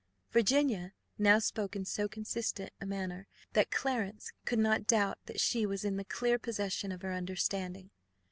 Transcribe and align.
Virginia 0.31 0.93
now 1.19 1.37
spoke 1.37 1.75
in 1.75 1.85
so 1.85 2.07
consistent 2.07 2.73
a 2.81 2.87
manner 2.87 3.27
that 3.53 3.69
Clarence 3.69 4.31
could 4.45 4.57
not 4.57 4.87
doubt 4.87 5.19
that 5.27 5.39
she 5.39 5.63
was 5.63 5.85
in 5.85 5.95
the 5.95 6.03
clear 6.03 6.39
possession 6.39 6.91
of 6.91 7.03
her 7.03 7.13
understanding. 7.13 7.91